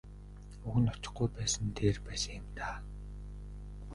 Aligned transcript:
Уг 0.65 0.75
нь 0.81 0.91
очихгүй 0.93 1.27
байсан 1.37 1.63
нь 1.67 1.73
дээр 1.77 1.97
байсан 2.07 2.33
юм 2.39 2.47
даа. 2.57 2.77